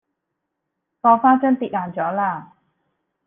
[1.03, 2.53] 嗰花樽跌爛咗啦